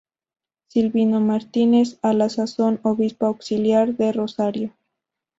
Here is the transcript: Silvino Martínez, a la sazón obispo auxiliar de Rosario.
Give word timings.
Silvino 0.65 1.19
Martínez, 1.19 1.99
a 2.01 2.13
la 2.13 2.27
sazón 2.29 2.79
obispo 2.81 3.27
auxiliar 3.27 3.95
de 3.97 4.11
Rosario. 4.11 4.73